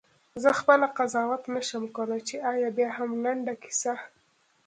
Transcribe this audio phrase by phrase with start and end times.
[0.41, 3.93] زه خپله قضاوت نه شم کولای چې آیا بیاهم لنډه کیسه؟…